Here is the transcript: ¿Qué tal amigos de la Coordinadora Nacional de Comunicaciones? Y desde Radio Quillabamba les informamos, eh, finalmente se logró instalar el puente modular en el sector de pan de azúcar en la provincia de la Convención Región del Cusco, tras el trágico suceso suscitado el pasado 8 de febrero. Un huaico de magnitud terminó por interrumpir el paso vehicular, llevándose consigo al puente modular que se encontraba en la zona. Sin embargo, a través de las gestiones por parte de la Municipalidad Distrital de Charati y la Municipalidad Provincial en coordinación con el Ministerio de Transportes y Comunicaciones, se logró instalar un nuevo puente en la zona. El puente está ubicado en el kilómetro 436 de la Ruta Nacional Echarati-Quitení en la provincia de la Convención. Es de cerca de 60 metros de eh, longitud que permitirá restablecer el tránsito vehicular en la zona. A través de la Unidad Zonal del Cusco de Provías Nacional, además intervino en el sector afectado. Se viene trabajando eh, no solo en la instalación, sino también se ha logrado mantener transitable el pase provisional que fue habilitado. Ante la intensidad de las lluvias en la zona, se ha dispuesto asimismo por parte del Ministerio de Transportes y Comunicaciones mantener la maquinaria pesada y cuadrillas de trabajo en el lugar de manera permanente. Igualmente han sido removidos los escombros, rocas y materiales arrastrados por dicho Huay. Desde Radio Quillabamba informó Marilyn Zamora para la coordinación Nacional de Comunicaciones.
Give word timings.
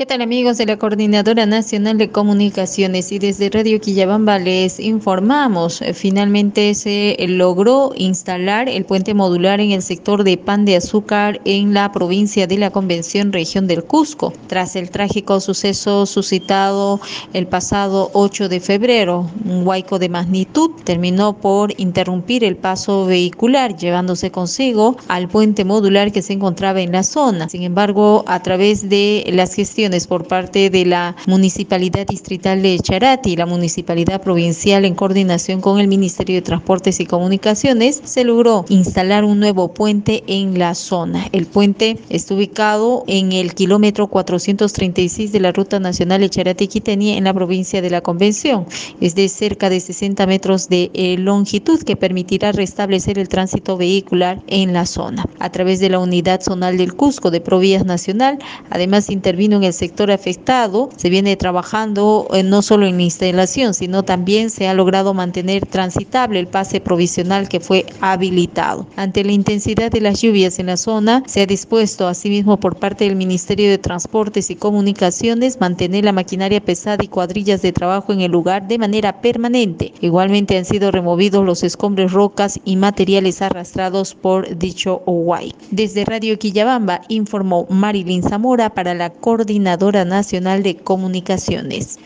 ¿Qué 0.00 0.06
tal 0.06 0.22
amigos 0.22 0.56
de 0.56 0.64
la 0.64 0.78
Coordinadora 0.78 1.44
Nacional 1.44 1.98
de 1.98 2.10
Comunicaciones? 2.10 3.12
Y 3.12 3.18
desde 3.18 3.50
Radio 3.50 3.78
Quillabamba 3.82 4.38
les 4.38 4.80
informamos, 4.80 5.82
eh, 5.82 5.92
finalmente 5.92 6.74
se 6.74 7.14
logró 7.28 7.92
instalar 7.94 8.66
el 8.70 8.86
puente 8.86 9.12
modular 9.12 9.60
en 9.60 9.72
el 9.72 9.82
sector 9.82 10.24
de 10.24 10.38
pan 10.38 10.64
de 10.64 10.76
azúcar 10.76 11.42
en 11.44 11.74
la 11.74 11.92
provincia 11.92 12.46
de 12.46 12.56
la 12.56 12.70
Convención 12.70 13.30
Región 13.30 13.66
del 13.66 13.84
Cusco, 13.84 14.32
tras 14.46 14.74
el 14.74 14.88
trágico 14.88 15.38
suceso 15.38 16.06
suscitado 16.06 16.98
el 17.34 17.46
pasado 17.46 18.10
8 18.14 18.48
de 18.48 18.60
febrero. 18.60 19.30
Un 19.44 19.66
huaico 19.66 19.98
de 19.98 20.08
magnitud 20.08 20.70
terminó 20.82 21.36
por 21.36 21.78
interrumpir 21.78 22.42
el 22.42 22.56
paso 22.56 23.04
vehicular, 23.04 23.76
llevándose 23.76 24.30
consigo 24.30 24.96
al 25.08 25.28
puente 25.28 25.66
modular 25.66 26.10
que 26.10 26.22
se 26.22 26.32
encontraba 26.32 26.80
en 26.80 26.92
la 26.92 27.02
zona. 27.02 27.50
Sin 27.50 27.64
embargo, 27.64 28.24
a 28.26 28.42
través 28.42 28.88
de 28.88 29.28
las 29.30 29.54
gestiones 29.54 29.89
por 29.90 30.28
parte 30.28 30.70
de 30.70 30.86
la 30.86 31.16
Municipalidad 31.26 32.06
Distrital 32.06 32.62
de 32.62 32.78
Charati 32.78 33.32
y 33.32 33.36
la 33.36 33.46
Municipalidad 33.46 34.22
Provincial 34.22 34.84
en 34.84 34.94
coordinación 34.94 35.60
con 35.60 35.80
el 35.80 35.88
Ministerio 35.88 36.36
de 36.36 36.42
Transportes 36.42 37.00
y 37.00 37.06
Comunicaciones, 37.06 38.00
se 38.04 38.22
logró 38.22 38.64
instalar 38.68 39.24
un 39.24 39.40
nuevo 39.40 39.74
puente 39.74 40.22
en 40.28 40.58
la 40.60 40.76
zona. 40.76 41.26
El 41.32 41.46
puente 41.46 41.98
está 42.08 42.34
ubicado 42.34 43.02
en 43.08 43.32
el 43.32 43.54
kilómetro 43.54 44.06
436 44.06 45.32
de 45.32 45.40
la 45.40 45.50
Ruta 45.50 45.80
Nacional 45.80 46.22
Echarati-Quitení 46.22 47.16
en 47.16 47.24
la 47.24 47.34
provincia 47.34 47.82
de 47.82 47.90
la 47.90 48.00
Convención. 48.00 48.66
Es 49.00 49.16
de 49.16 49.28
cerca 49.28 49.70
de 49.70 49.80
60 49.80 50.24
metros 50.28 50.68
de 50.68 50.90
eh, 50.94 51.16
longitud 51.18 51.82
que 51.82 51.96
permitirá 51.96 52.52
restablecer 52.52 53.18
el 53.18 53.28
tránsito 53.28 53.76
vehicular 53.76 54.40
en 54.46 54.72
la 54.72 54.86
zona. 54.86 55.26
A 55.40 55.50
través 55.50 55.80
de 55.80 55.90
la 55.90 55.98
Unidad 55.98 56.42
Zonal 56.42 56.76
del 56.76 56.94
Cusco 56.94 57.32
de 57.32 57.40
Provías 57.40 57.84
Nacional, 57.84 58.38
además 58.70 59.10
intervino 59.10 59.56
en 59.56 59.64
el 59.64 59.69
sector 59.72 60.10
afectado. 60.10 60.90
Se 60.96 61.10
viene 61.10 61.36
trabajando 61.36 62.28
eh, 62.32 62.42
no 62.42 62.62
solo 62.62 62.86
en 62.86 62.96
la 62.96 63.02
instalación, 63.02 63.74
sino 63.74 64.02
también 64.02 64.50
se 64.50 64.68
ha 64.68 64.74
logrado 64.74 65.14
mantener 65.14 65.66
transitable 65.66 66.40
el 66.40 66.48
pase 66.48 66.80
provisional 66.80 67.48
que 67.48 67.60
fue 67.60 67.86
habilitado. 68.00 68.86
Ante 68.96 69.24
la 69.24 69.32
intensidad 69.32 69.90
de 69.90 70.00
las 70.00 70.20
lluvias 70.20 70.58
en 70.58 70.66
la 70.66 70.76
zona, 70.76 71.22
se 71.26 71.42
ha 71.42 71.46
dispuesto 71.46 72.08
asimismo 72.08 72.58
por 72.58 72.76
parte 72.76 73.04
del 73.04 73.16
Ministerio 73.16 73.70
de 73.70 73.78
Transportes 73.78 74.50
y 74.50 74.56
Comunicaciones 74.56 75.60
mantener 75.60 76.04
la 76.04 76.12
maquinaria 76.12 76.60
pesada 76.60 77.04
y 77.04 77.08
cuadrillas 77.08 77.62
de 77.62 77.72
trabajo 77.72 78.12
en 78.12 78.20
el 78.20 78.30
lugar 78.32 78.66
de 78.66 78.78
manera 78.78 79.20
permanente. 79.20 79.92
Igualmente 80.00 80.56
han 80.56 80.64
sido 80.64 80.90
removidos 80.90 81.44
los 81.44 81.62
escombros, 81.62 82.12
rocas 82.12 82.58
y 82.64 82.76
materiales 82.76 83.42
arrastrados 83.42 84.14
por 84.14 84.56
dicho 84.56 85.02
Huay. 85.06 85.54
Desde 85.70 86.04
Radio 86.04 86.38
Quillabamba 86.38 87.02
informó 87.08 87.66
Marilyn 87.68 88.22
Zamora 88.22 88.70
para 88.70 88.94
la 88.94 89.10
coordinación 89.10 89.59
Nacional 90.04 90.62
de 90.62 90.82
Comunicaciones. 90.82 92.00